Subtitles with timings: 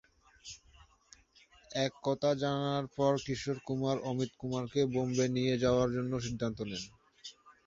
[1.75, 6.83] এ কথা জানার পর কিশোর কুমার অমিত কুমারকে বোম্বে নিয়ে যাওয়ার জন্য সিদ্ধান্ত নেন।